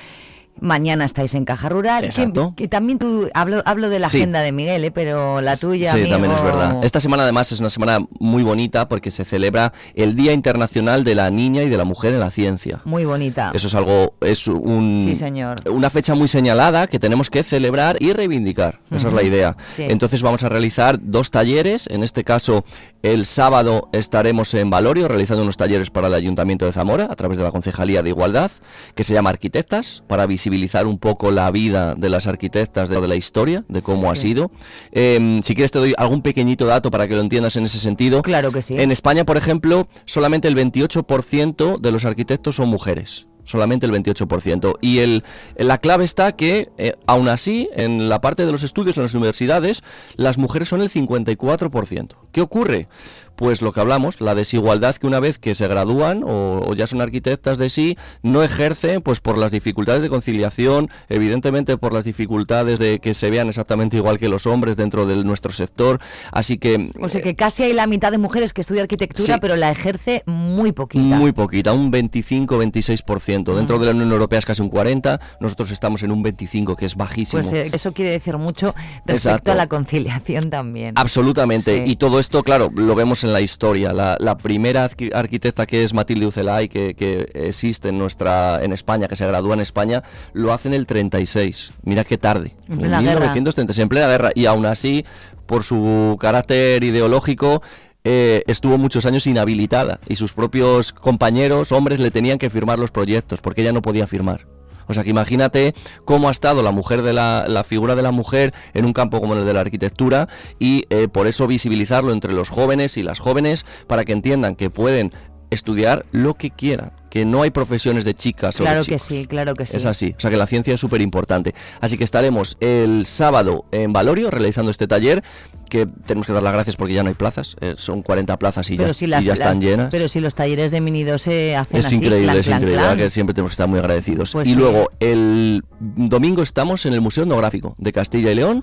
[0.61, 2.05] Mañana estáis en Caja Rural.
[2.05, 2.55] Exacto.
[2.57, 4.91] Y también tú, hablo, hablo de la agenda de Miguel, ¿eh?
[4.91, 5.93] pero la tuya.
[5.93, 6.83] Sí, también es verdad.
[6.83, 11.15] Esta semana además es una semana muy bonita porque se celebra el Día Internacional de
[11.15, 12.81] la Niña y de la Mujer en la Ciencia.
[12.85, 13.53] Muy bonita.
[13.55, 15.57] Eso es algo, es un, señor.
[15.71, 18.81] una fecha muy señalada que tenemos que celebrar y reivindicar.
[18.91, 19.57] Esa es la idea.
[19.79, 21.87] Entonces vamos a realizar dos talleres.
[21.89, 22.65] En este caso,
[23.03, 27.39] el sábado estaremos en Valorio realizando unos talleres para el Ayuntamiento de Zamora a través
[27.39, 28.51] de la Concejalía de Igualdad,
[28.95, 33.01] que se llama Arquitectas, para visibilizar visibilizar un poco la vida de las arquitectas, de,
[33.01, 34.51] de la historia, de cómo ha sido.
[34.93, 38.23] Em, si quieres te doy algún pequeñito dato para que lo entiendas en ese sentido.
[38.23, 38.75] Claro que sí.
[38.79, 44.77] En España, por ejemplo, solamente el 28% de los arquitectos son mujeres solamente el 28%.
[44.81, 45.23] Y el,
[45.57, 49.15] la clave está que, eh, aún así, en la parte de los estudios en las
[49.15, 49.85] universidades,
[50.17, 52.17] las mujeres son el 54%.
[52.33, 52.89] ¿Qué ocurre?
[53.37, 57.01] Pues lo que hablamos, la desigualdad que una vez que se gradúan o, ya son
[57.01, 62.79] arquitectas de sí, no ejercen pues por las dificultades de conciliación, evidentemente por las dificultades
[62.79, 66.01] de que se vean exactamente igual que los hombres dentro de nuestro sector,
[66.33, 66.91] así que...
[67.01, 70.23] O sea que casi hay la mitad de mujeres que estudia arquitectura, pero la ejerce
[70.27, 71.05] muy poquita.
[71.05, 73.55] Muy poquita, un 25-26%.
[73.55, 76.87] Dentro de la Unión Europea es casi un 40%, nosotros estamos en un 25%, que
[76.87, 77.43] es bajísimo.
[77.43, 80.95] Pues eh, eso quiere decir mucho respecto a la conciliación también.
[80.97, 83.93] Absolutamente, y todo esto, claro, lo vemos en la historia.
[83.93, 88.73] La, la primera arqui- arquitecta que es Matilde Ucelay, que, que existe en nuestra en
[88.73, 91.73] España, que se gradúa en España, lo hace en el 36.
[91.83, 92.55] Mira qué tarde.
[92.69, 93.01] En guerra.
[93.01, 94.31] 1936, en plena guerra.
[94.35, 95.05] Y aún así,
[95.47, 97.63] por su carácter ideológico,
[98.05, 102.91] eh, estuvo muchos años inhabilitada y sus propios compañeros, hombres, le tenían que firmar los
[102.93, 104.47] proyectos porque ella no podía firmar.
[104.87, 108.13] O sea que imagínate cómo ha estado la mujer de la, la figura de la
[108.13, 112.33] mujer en un campo como el de la arquitectura y eh, por eso visibilizarlo entre
[112.33, 115.13] los jóvenes y las jóvenes para que entiendan que pueden
[115.57, 119.03] estudiar lo que quieran, que no hay profesiones de chicas o de Claro que chicos.
[119.03, 119.77] sí, claro que sí.
[119.77, 121.55] Es así, o sea que la ciencia es súper importante.
[121.81, 125.23] Así que estaremos el sábado en Valorio realizando este taller,
[125.69, 128.71] que tenemos que dar las gracias porque ya no hay plazas, eh, son 40 plazas
[128.71, 129.89] y ya, Pero si las- y ya están llenas.
[129.91, 132.63] Pero si los talleres de Mini 2 se hacen Es así, increíble, clan, es clan,
[132.63, 132.99] increíble, clan.
[132.99, 134.31] que siempre tenemos que estar muy agradecidos.
[134.33, 134.57] Pues y sí.
[134.57, 138.63] luego, el domingo estamos en el Museo Etnográfico de Castilla y León,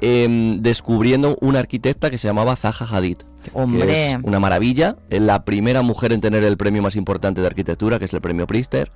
[0.00, 3.18] em, descubriendo una arquitecta que se llamaba Zaha Hadid.
[3.54, 3.86] Hombre.
[3.86, 7.46] Que es una maravilla, es la primera mujer en tener el premio más importante de
[7.46, 8.90] arquitectura, que es el premio Priester.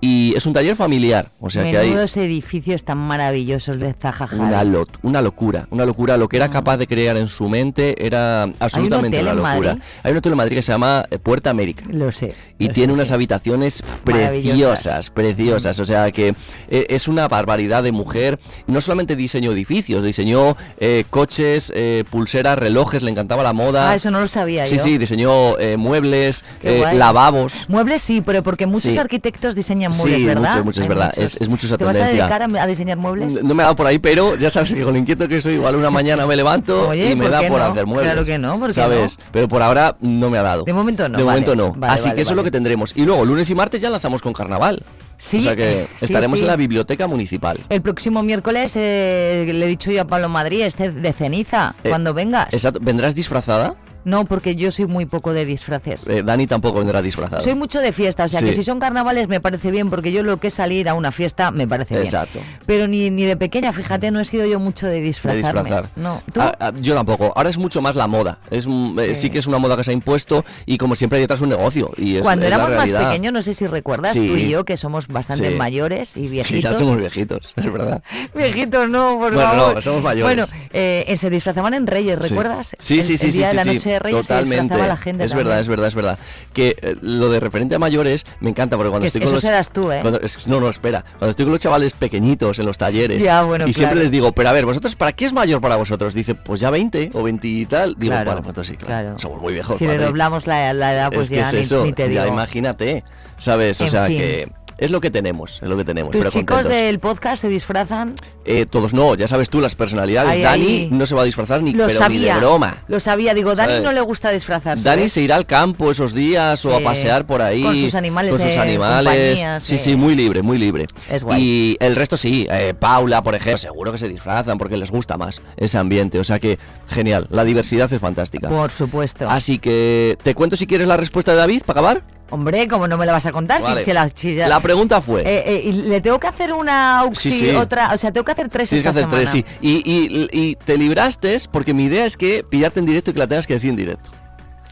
[0.00, 4.64] Y es un taller familiar, o sea que hay edificios tan maravillosos de Zaha una,
[4.64, 6.16] lo- una locura, una locura.
[6.16, 9.78] Lo que era capaz de crear en su mente era absolutamente una locura.
[10.02, 11.84] Hay un hotel en Madrid que se llama eh, Puerta América.
[11.90, 12.34] Lo sé.
[12.58, 13.14] Y lo tiene sé, unas sí.
[13.14, 15.78] habitaciones preciosas, preciosas.
[15.78, 16.34] O sea que
[16.68, 18.38] eh, es una barbaridad de mujer.
[18.66, 23.91] No solamente diseñó edificios, diseñó eh, coches, eh, pulseras, relojes, le encantaba la moda.
[23.92, 24.82] Ah, eso no lo sabía Sí, yo.
[24.84, 27.66] sí, diseñó eh, muebles, eh, lavabos.
[27.68, 28.98] Muebles sí, pero porque muchos Sí.
[28.98, 30.50] arquitectos diseñan muebles, Sí, ¿verdad?
[30.50, 31.12] muchos, muchos, es verdad.
[31.16, 31.34] muchos.
[31.34, 32.26] Es, es mucho esa ¿Te vas a tendencia.
[32.28, 33.42] dedicar a, a diseñar muebles?
[33.42, 35.54] No me ha dado por ahí, pero ya sabes que con lo inquieto que soy,
[35.54, 37.64] igual una mañana me levanto Oye, y me ¿por da por no?
[37.66, 38.12] hacer muebles.
[38.12, 39.18] Claro que no, ¿por qué ¿Sabes?
[39.32, 40.64] Pero por ahora no me ha dado.
[40.64, 41.40] De momento no, De vale.
[41.42, 41.72] momento no.
[41.78, 42.92] Vale, Así vale, que eso es lo que tendremos.
[42.96, 44.82] Y luego, lunes y martes ya lanzamos con carnaval.
[45.24, 46.42] Sí, O sea que eh, sí, estaremos sí.
[46.44, 47.60] en la biblioteca municipal.
[47.68, 51.90] El próximo miércoles eh, le he dicho yo a Pablo Madrid, este de ceniza, Eh,
[51.90, 52.48] cuando vengas.
[52.52, 52.80] Exacto.
[52.82, 53.76] ¿Vendrás disfrazada?
[54.04, 56.06] No, porque yo soy muy poco de disfraces.
[56.06, 57.42] Eh, Dani tampoco vendrá disfrazada.
[57.42, 58.46] Soy mucho de fiesta, o sea Sí.
[58.46, 61.12] que si son carnavales me parece bien, porque yo lo que es salir a una
[61.12, 62.04] fiesta me parece bien.
[62.06, 62.40] Exacto.
[62.66, 65.62] Pero ni, ni de pequeña, fíjate, no he sido yo mucho de de disfrazarme.
[65.62, 65.88] disfrazar.
[65.96, 66.40] No, ¿tú?
[66.40, 67.32] Ah, ah, yo tampoco.
[67.34, 68.38] Ahora es mucho más la moda.
[68.50, 69.22] Es, mm, eh, sí.
[69.22, 69.30] Sí.
[69.30, 71.90] que es una moda que se ha impuesto y como siempre hay detrás un negocio.
[71.96, 74.26] Y es, Cuando es éramos más pequeños, no sé si recuerdas, Sí.
[74.26, 75.54] tú y yo, que somos bastante Sí.
[75.56, 76.62] mayores y Sí, viejitos.
[76.72, 78.02] ya somos viejitos, es verdad.
[78.34, 79.74] Viejitos, no, por Bueno, favor.
[79.76, 80.36] no, somos mayores.
[80.36, 82.28] Bueno, eh, eh, se disfrazaban en Reyes, Sí.
[82.30, 82.76] ¿recuerdas?
[82.78, 84.62] Sí, sí, sí, el sí, día sí, de la sí, noche de Reyes se totalmente.
[84.62, 85.46] disfrazaba la gente es también.
[85.46, 86.18] verdad, es verdad, es verdad.
[86.52, 89.34] Que eh, lo de referente a mayores me encanta porque cuando Que estoy eso con
[89.34, 89.98] los serás tú, ¿eh?
[90.02, 91.04] cuando- es- no, no, espera.
[91.18, 94.32] Cuando estoy con los chavales pequeñitos en los talleres Ya, bueno, y siempre les digo,
[94.32, 96.14] pero a ver, vosotros, ¿para qué es mayor para vosotros?
[96.14, 97.94] Dice, pues ya 20 o 20 y tal.
[97.98, 99.18] Digo, Claro, vale, pues sí, claro, claro.
[99.18, 99.78] Somos muy viejos.
[99.78, 102.12] Si le doblamos la, la edad, pues es que ya es ni, eso, ni te
[102.12, 102.34] ya digo.
[102.34, 103.04] imagínate,
[103.38, 103.80] ¿sabes?
[103.80, 104.18] O En sea fin.
[104.18, 106.12] que es lo que tenemos, es lo que tenemos.
[106.12, 106.82] ¿Tus pero chicos contentos.
[106.82, 108.14] del podcast se disfrazan?
[108.44, 110.32] Eh, todos no, ya sabes tú, las personalidades.
[110.32, 110.88] Ay, Dani ay.
[110.90, 112.34] no se va a disfrazar ni, Lo pero sabía.
[112.34, 112.76] ni de broma.
[112.88, 113.34] Lo sabía.
[113.34, 113.84] Digo, Dani ¿Sabes?
[113.84, 114.84] no le gusta disfrazarse.
[114.84, 115.12] Dani ¿ves?
[115.12, 117.62] se irá al campo esos días o a pasear por ahí.
[117.62, 119.62] Con sus animales Con sus animales.
[119.62, 119.78] sí.
[119.78, 120.86] sí, muy libre, muy libre.
[121.08, 121.42] Es guay.
[121.42, 125.16] Y el resto sí, eh, Paula, por ejemplo, seguro que se disfrazan porque les gusta
[125.16, 126.18] más ese ambiente.
[126.18, 126.58] O sea que,
[126.88, 128.48] genial, la diversidad es fantástica.
[128.48, 129.28] Por supuesto.
[129.28, 132.02] Así que, ¿te cuento si quieres la respuesta de David para acabar?
[132.32, 133.60] Hombre, ¿cómo no me la vas a contar?
[133.60, 133.84] Si- Vale.
[133.84, 135.20] Si, la, si ya- La pregunta fue...
[135.20, 137.54] Eh, eh, y le tengo que hacer una auxi, Sí, sí.
[137.54, 139.44] otra, o sea, tengo que hacer tres Tienes que esta hacer tres, sí.
[139.60, 143.18] Y, y- y te libraste porque mi idea es que pillarte en directo y que
[143.20, 144.10] la tengas que decir en directo.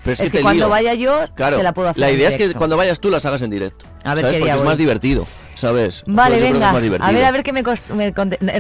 [0.03, 0.69] Pero es, Es que, que cuando lío.
[0.71, 3.11] vaya yo, Claro, se la puedo hacer La en idea es que cuando vayas tú
[3.11, 3.85] las hagas en directo.
[4.05, 4.37] A ver ¿sabes?
[4.37, 4.67] qué Porque día es voy.
[4.69, 6.03] más divertido, ¿sabes?
[6.07, 6.73] Vale, que es venga.
[6.73, 8.11] más A ver, a ver qué me, cost- me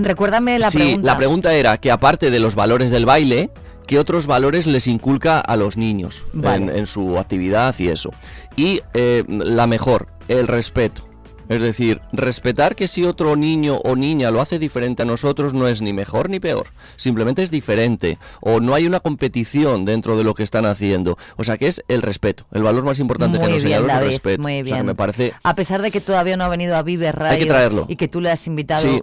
[0.00, 1.06] Recuérdame la sí, pregunta.
[1.06, 3.50] la pregunta era que aparte de los valores del baile,
[3.90, 6.62] ¿qué otros valores les inculca a los niños Vale.
[6.62, 8.12] en, en su actividad y eso?
[8.54, 11.09] Y eh, la mejor, el respeto.
[11.50, 15.66] Es decir, respetar que si otro niño o niña lo hace diferente a nosotros no
[15.68, 20.22] es ni mejor ni peor, simplemente es diferente o no hay una competición dentro de
[20.24, 21.18] lo que están haciendo.
[21.36, 24.40] O sea que es el respeto, el valor más importante que nos es el respeto.
[24.40, 24.86] muy O sea, que bien.
[24.86, 27.46] me parece A pesar de que todavía no ha venido a Vive Radio Hay que
[27.46, 27.84] traerlo.
[27.88, 28.82] y que tú le has invitado.
[28.82, 29.02] Sí.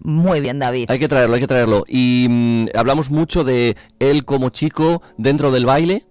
[0.00, 0.90] Muy bien, David.
[0.90, 1.84] Hay que traerlo, hay que traerlo.
[1.88, 6.04] Y mm, hablamos mucho de él como chico dentro del baile,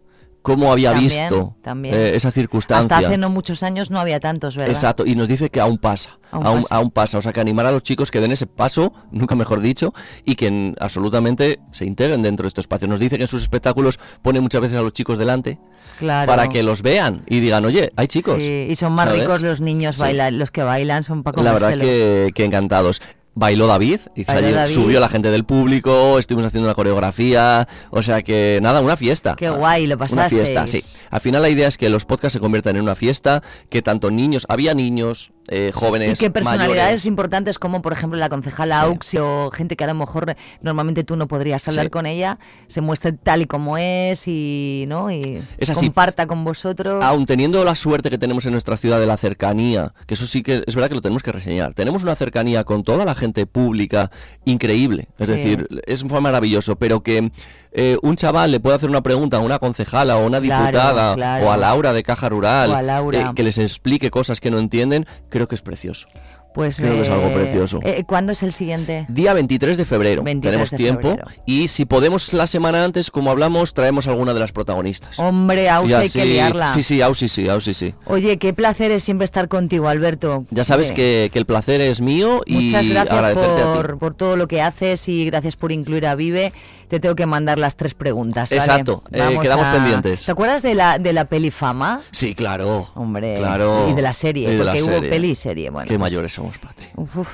[0.46, 1.96] cómo había También, visto también.
[1.96, 2.96] eh, esa circunstancia.
[2.98, 4.70] Hasta hace no muchos años no había tantos, ¿verdad?
[4.76, 6.76] Exacto, y nos dice que aún pasa, Aún aún, pasa.
[6.76, 7.18] aún pasa.
[7.18, 9.92] O sea, que animar a los chicos que den ese paso, nunca mejor dicho,
[10.24, 12.88] y que absolutamente se integren dentro de este espacio.
[12.88, 15.58] Nos dice que en sus espectáculos pone muchas veces a los chicos delante
[15.98, 16.28] Claro.
[16.28, 18.38] para que los vean y digan, oye, hay chicos.
[18.44, 19.22] Sí, y son más ¿sabes?
[19.22, 20.02] ricos los niños Sí.
[20.04, 23.02] bailan, los que bailan son para La verdad que encantados.
[23.36, 24.74] Bailó David, Bailó David.
[24.74, 29.36] subió la gente del público, estuvimos haciendo una coreografía, o sea que nada, una fiesta.
[29.38, 30.42] Qué guay, lo Una pasasteis.
[30.50, 30.82] fiesta, sí.
[31.12, 34.10] Al final la idea es que los podcasts se conviertan en una fiesta, que tanto
[34.12, 37.06] niños, había niños, eh, Y jóvenes, que personalidades mayores.
[37.06, 41.16] importantes como por ejemplo la concejala Auxi o gente que a lo mejor normalmente tú
[41.18, 41.90] no podrías hablar Sí.
[41.92, 45.86] con ella, se muestre tal y como es y no y Es así.
[45.88, 47.04] comparta con vosotros.
[47.04, 50.42] Aun teniendo la suerte que tenemos en nuestra ciudad de la cercanía, que eso sí
[50.42, 53.25] que es verdad que lo tenemos que reseñar, tenemos una cercanía con toda la gente
[53.34, 54.12] pública
[54.46, 55.32] increíble, es Sí.
[55.34, 57.32] decir, es fue maravilloso, pero que
[57.72, 60.66] eh, un chaval le puede hacer una pregunta a una concejala o a una Claro,
[60.66, 61.46] diputada claro.
[61.48, 62.72] o a Laura de Caja Rural,
[63.14, 66.08] eh, que les explique cosas que no entienden, creo que es precioso.
[66.56, 67.80] Pues creo que es algo eh, precioso.
[67.84, 69.06] eh, ¿Cuándo es el siguiente?
[69.10, 71.28] Día 23 de febrero, 23 tenemos de tiempo febrero.
[71.46, 75.20] y si podemos la semana antes, como hablamos, traemos alguna de las protagonistas.
[75.20, 76.70] Hombre, Auxi Y hay que liarla.
[76.70, 77.94] Sí, sí, Ausi, sí, Ausi, sí.
[78.06, 80.46] Oye, qué placer es siempre estar contigo, Alberto.
[80.50, 84.48] Ya sabes que, que el placer es mío y Muchas gracias por, por todo lo
[84.48, 86.54] que haces y gracias por incluir a Vive.
[86.88, 88.50] Te tengo que mandar las tres preguntas.
[88.50, 88.62] ¿vale?
[88.62, 90.26] Exacto, eh, quedamos a- pendientes.
[90.26, 92.02] ¿Te acuerdas de la, de la peli Fama?
[92.12, 92.90] Sí, claro.
[92.96, 93.88] Hombre, Claro.
[93.90, 95.10] y de la serie, la porque hubo serie.
[95.10, 95.70] peli y serie.
[95.70, 96.88] Bueno, Qué pues- mayores somos, Patri.
[96.96, 97.28] Uf,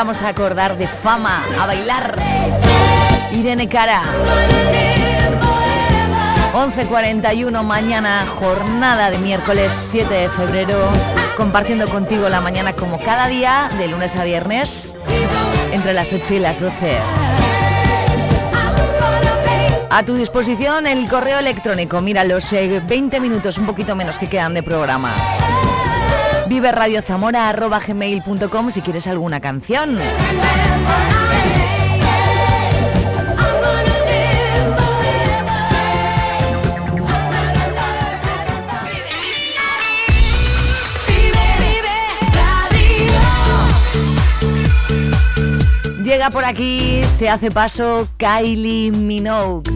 [0.00, 2.18] vamos a acordar de fama, a bailar.
[3.32, 4.00] Irene Cara.
[6.54, 10.78] 11.41 mañana, jornada de miércoles 7 de febrero,
[11.36, 14.96] compartiendo contigo la mañana como cada día, de lunes a viernes,
[15.70, 16.96] entre las 8 y las 12.
[19.90, 24.28] A tu disposición el correo electrónico, mira los 20 eh, minutos, un poquito menos que
[24.30, 25.12] quedan de programa.
[26.50, 30.00] viverradiozamora.gmail.com si quieres alguna canción.
[46.02, 49.70] Llega por aquí, se hace paso Kylie Minogue.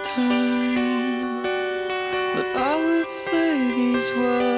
[0.00, 4.49] time, but I will say these words.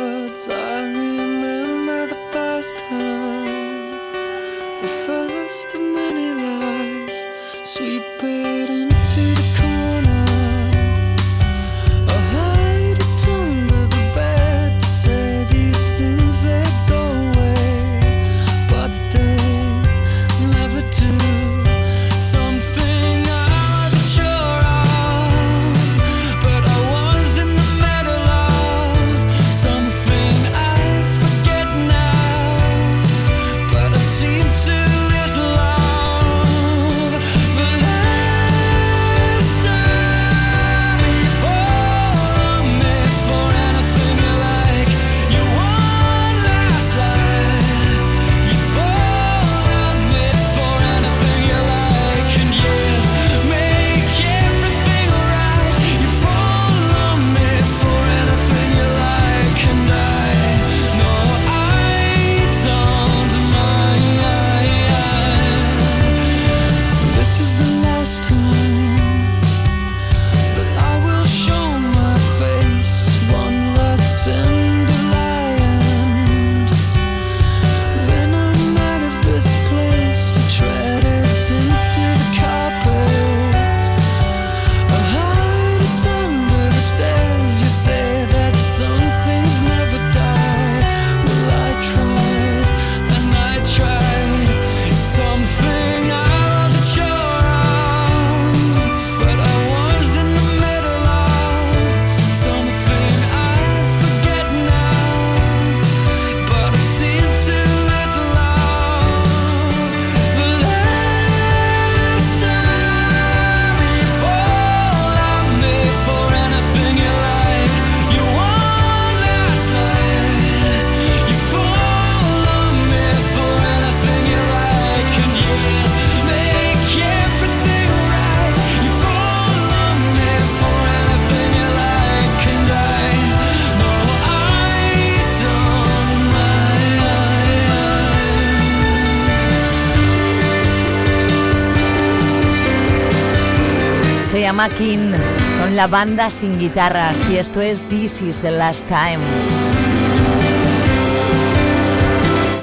[144.63, 149.19] Son la banda sin guitarras y esto es This is the Last Time.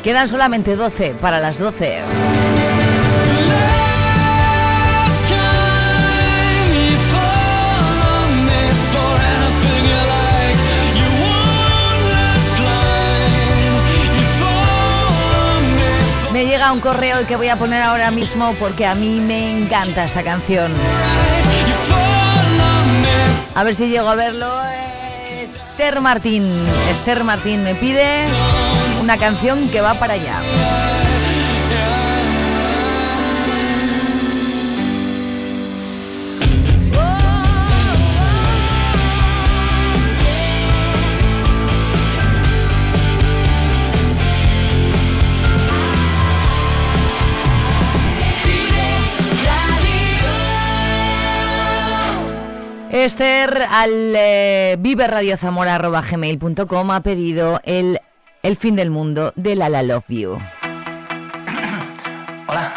[0.01, 1.99] Quedan solamente 12 para las 12.
[16.31, 20.05] Me llega un correo que voy a poner ahora mismo porque a mí me encanta
[20.05, 20.71] esta canción.
[23.59, 24.49] A ver si llego a verlo.
[25.43, 26.49] Esther Martín.
[26.89, 28.23] Esther Martín me pide
[29.01, 30.39] una canción que va para allá.
[53.05, 57.99] Esther al eh, viverradiozamora.gmail.com ha pedido el,
[58.43, 60.33] el fin del mundo de La La Love You.
[62.47, 62.73] Hola,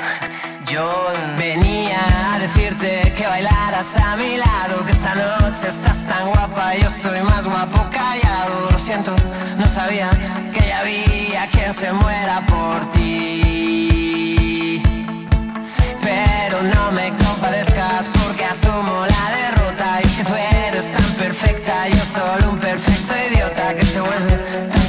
[0.66, 6.76] yo venía a decirte que bailaras a mi lado, que esta noche estás tan guapa,
[6.76, 8.70] yo estoy más guapo callado.
[8.70, 9.16] Lo siento,
[9.58, 10.10] no sabía
[10.52, 14.80] que ya había quien se muera por ti.
[16.00, 19.61] Pero no me compadezcas porque asumo la derrota
[21.22, 24.81] perfecta, yo solo un perfecto idiota que se vuelve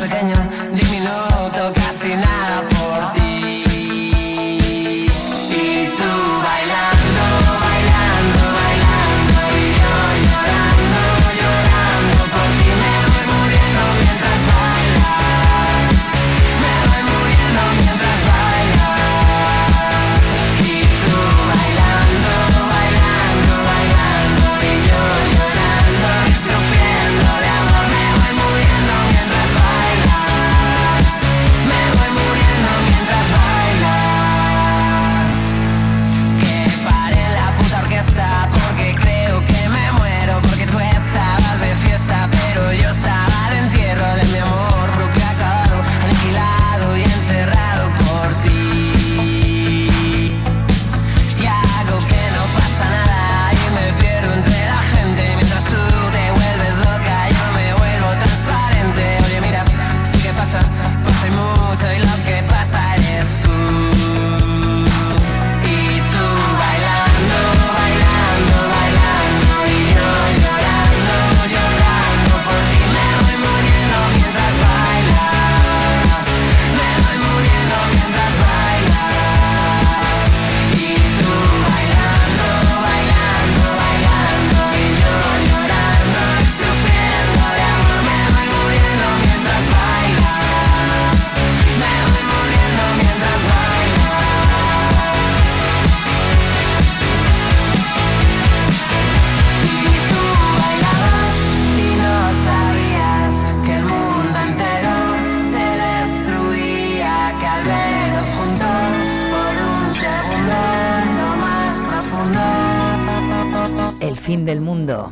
[114.83, 115.09] mundo.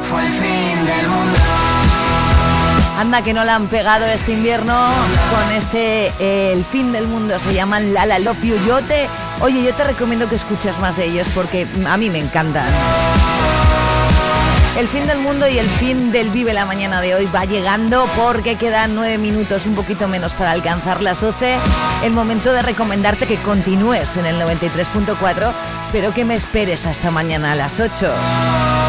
[0.00, 1.38] fue el fin del mundo.
[2.98, 4.72] Anda que no la han pegado este invierno
[5.30, 8.56] con este eh, El fin del mundo, se llaman Lala Love You.
[8.66, 9.06] Yo te,
[9.42, 12.66] oye, yo te recomiendo que escuches más de ellos porque a mí me encantan.
[14.78, 18.06] El fin del mundo y el fin del Vive la Mañana de hoy va llegando
[18.14, 21.56] porque quedan nueve minutos, un poquito menos para alcanzar las 12.
[22.04, 25.50] El momento de recomendarte que continúes en el 93.4,
[25.92, 28.85] pero que me esperes hasta mañana a las 8.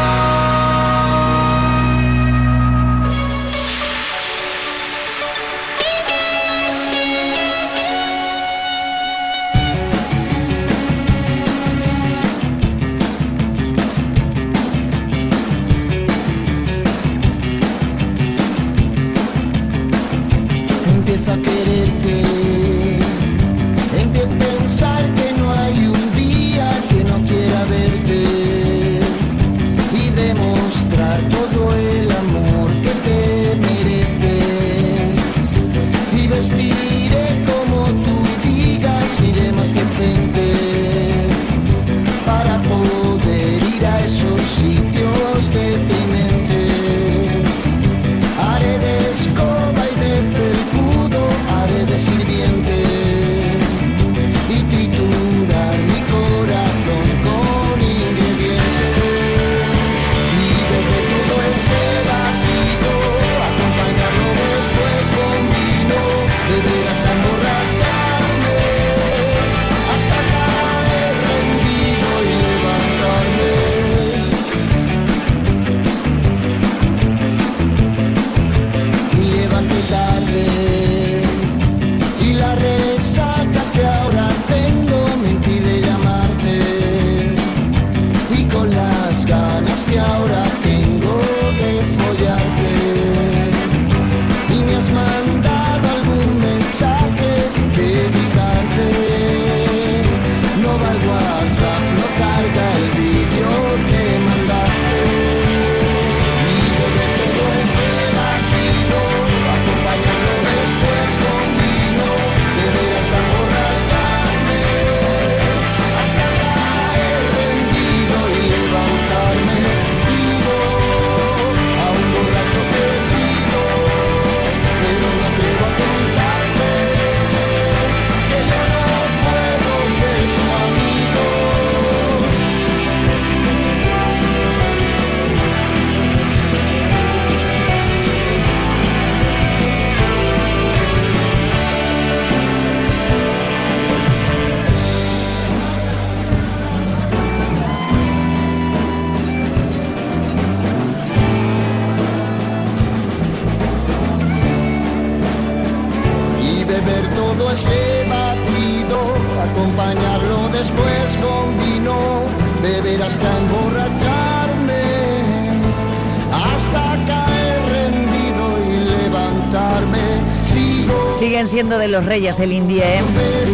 [171.18, 173.02] Siguen siendo de los reyes del indie, ¿eh?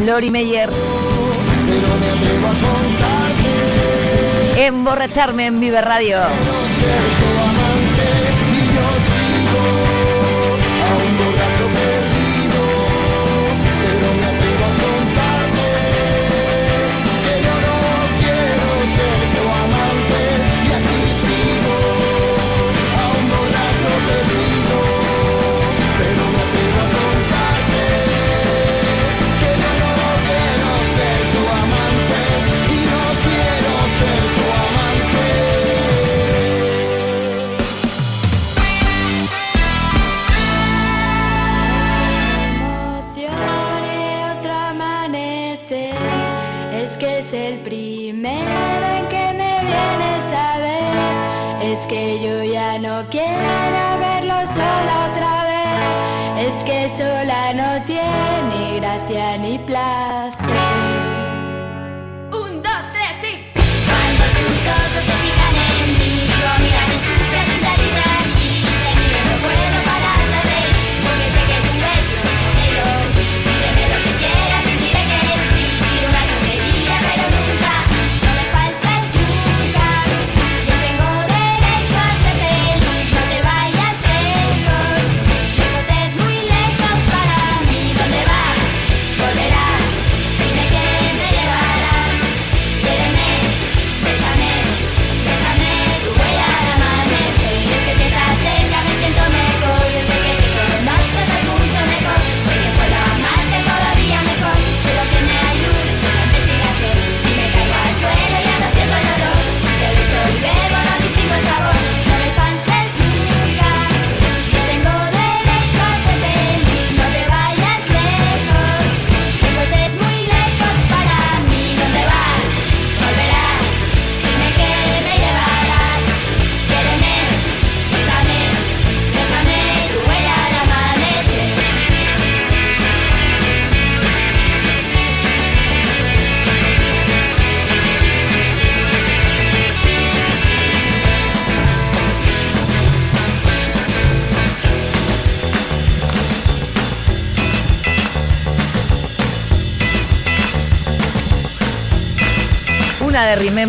[0.05, 0.77] Lori Meyers.
[1.67, 4.67] Pero me atrevo a contarte.
[4.67, 6.19] Emborracharme en Vive Radio.
[56.97, 60.54] sola no tiene gracia ni plaza.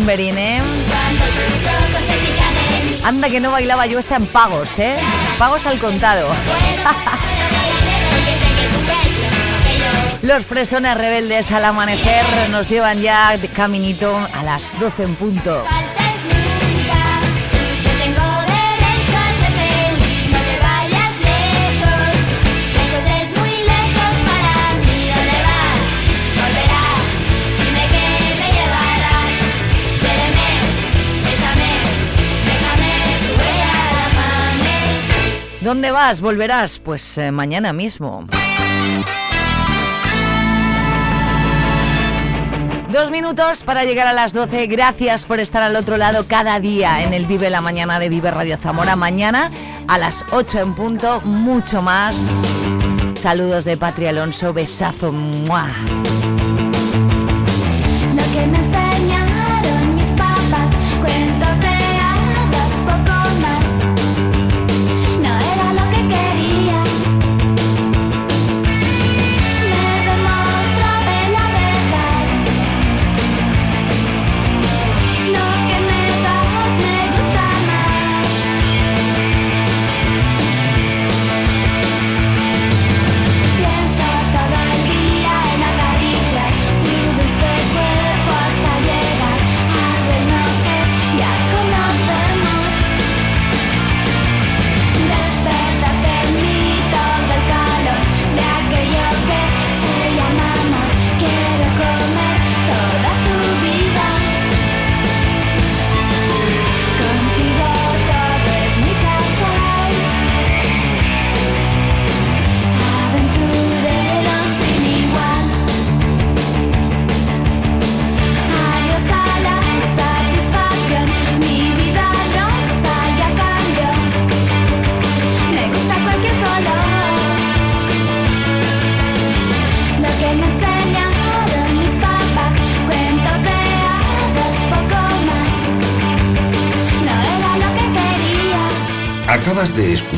[0.08, 0.60] ¿eh?
[3.02, 4.96] Anda que no bailaba yo esta en pagos, ¿eh?
[5.38, 6.28] Pagos al contado.
[10.22, 15.64] Los fresones rebeldes al amanecer nos llevan ya de caminito a las 12 en punto.
[35.66, 36.20] ¿Dónde vas?
[36.20, 36.78] ¿Volverás?
[36.78, 38.24] Pues eh, mañana mismo.
[42.92, 44.68] Dos minutos para llegar a las 12.
[44.68, 48.30] Gracias por estar al otro lado cada día en el Vive la Mañana de Vive
[48.30, 48.94] Radio Zamora.
[48.94, 49.50] Mañana
[49.88, 52.16] a las 8 en punto, mucho más.
[53.18, 55.10] Saludos de Patria Alonso, besazo.
[55.10, 55.66] ¡Mua!